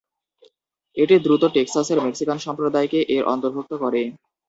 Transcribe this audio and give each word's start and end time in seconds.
এটি 0.97 1.15
দ্রুত 1.19 1.43
টেক্সাসের 1.55 1.99
মেক্সিকান 2.05 2.37
সম্প্রদায়কে 2.45 2.99
এর 3.15 3.23
অন্তর্ভুক্ত 3.33 3.71
করে। 3.83 4.01